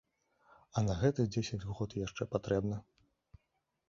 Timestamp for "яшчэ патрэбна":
2.05-2.81